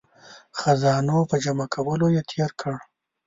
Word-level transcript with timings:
خزانو 0.59 1.17
په 1.29 1.35
جمع 1.43 1.67
کولو 1.75 2.07
یې 2.15 2.21
تیر 2.29 2.51
کړ. 2.59 2.73